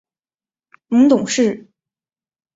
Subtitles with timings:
[0.87, 1.69] 母董氏。